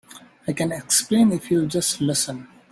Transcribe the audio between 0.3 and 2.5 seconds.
I can explain if you'll just listen.